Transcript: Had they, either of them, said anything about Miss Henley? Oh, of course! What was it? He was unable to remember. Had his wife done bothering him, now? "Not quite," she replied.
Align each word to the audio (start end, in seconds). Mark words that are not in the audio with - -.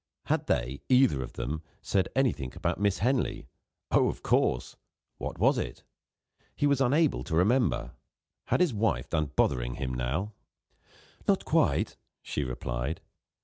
Had 0.25 0.47
they, 0.47 0.81
either 0.89 1.21
of 1.21 1.33
them, 1.33 1.61
said 1.83 2.09
anything 2.15 2.53
about 2.55 2.79
Miss 2.79 2.97
Henley? 3.05 3.45
Oh, 3.91 4.07
of 4.07 4.23
course! 4.23 4.75
What 5.19 5.37
was 5.37 5.59
it? 5.59 5.83
He 6.55 6.65
was 6.65 6.81
unable 6.81 7.23
to 7.23 7.35
remember. 7.35 7.91
Had 8.47 8.61
his 8.61 8.73
wife 8.73 9.11
done 9.11 9.29
bothering 9.35 9.75
him, 9.75 9.93
now? 9.93 10.33
"Not 11.27 11.45
quite," 11.45 11.97
she 12.23 12.43
replied. 12.43 12.99